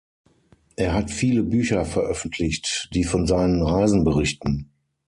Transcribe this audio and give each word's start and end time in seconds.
Er 0.77 0.93
hat 0.95 1.11
viele 1.11 1.43
Bücher 1.43 1.85
veröffentlicht, 1.85 2.89
die 2.95 3.03
von 3.03 3.27
seinen 3.27 3.61
Reisen 3.61 4.03
berichten. 4.03 4.71